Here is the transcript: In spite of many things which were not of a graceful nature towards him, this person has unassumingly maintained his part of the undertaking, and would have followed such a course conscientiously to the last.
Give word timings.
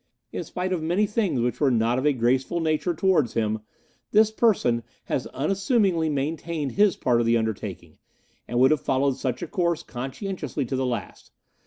In 0.31 0.43
spite 0.43 0.73
of 0.73 0.81
many 0.81 1.05
things 1.05 1.41
which 1.41 1.59
were 1.61 1.69
not 1.69 1.99
of 1.99 2.07
a 2.07 2.13
graceful 2.13 2.59
nature 2.59 2.95
towards 2.95 3.35
him, 3.35 3.59
this 4.11 4.31
person 4.31 4.81
has 5.03 5.27
unassumingly 5.27 6.09
maintained 6.09 6.71
his 6.71 6.95
part 6.97 7.19
of 7.19 7.27
the 7.27 7.37
undertaking, 7.37 7.99
and 8.47 8.57
would 8.59 8.71
have 8.71 8.81
followed 8.81 9.17
such 9.17 9.43
a 9.43 9.47
course 9.47 9.83
conscientiously 9.83 10.65
to 10.65 10.75
the 10.75 10.87
last. 10.87 11.29